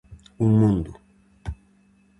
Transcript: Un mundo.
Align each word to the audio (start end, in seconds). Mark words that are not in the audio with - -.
Un 0.45 0.51
mundo. 0.61 0.91